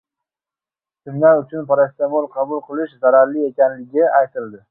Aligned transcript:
Kimlar 1.07 1.41
uchun 1.41 1.67
parasetamol 1.73 2.27
qabul 2.39 2.63
qilish 2.71 2.97
zararli 3.05 3.47
ekanligi 3.53 4.09
aytildi 4.23 4.59